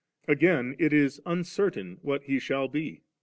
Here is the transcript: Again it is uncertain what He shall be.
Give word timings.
Again 0.27 0.75
it 0.79 0.93
is 0.93 1.21
uncertain 1.27 1.99
what 2.01 2.23
He 2.23 2.39
shall 2.39 2.67
be. 2.67 3.03